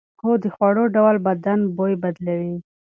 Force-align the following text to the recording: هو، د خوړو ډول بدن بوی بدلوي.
هو، 0.21 0.31
د 0.43 0.45
خوړو 0.55 0.83
ډول 0.95 1.15
بدن 1.27 1.59
بوی 1.75 1.93
بدلوي. 2.03 2.55